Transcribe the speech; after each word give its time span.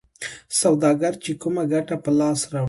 سوداګر 0.61 1.13
چې 1.23 1.31
کومه 1.41 1.63
ګټه 1.71 1.95
په 2.03 2.11
لاس 2.19 2.39
راوړي 2.51 2.59